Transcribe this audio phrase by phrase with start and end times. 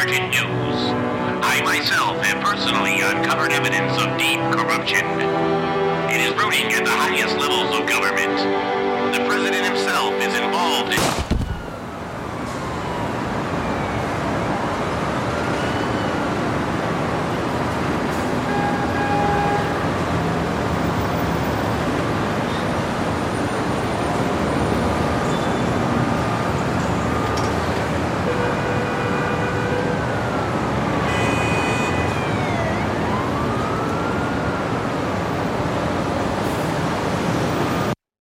[0.00, 0.92] American News.
[1.42, 5.57] I myself have personally uncovered evidence of deep corruption.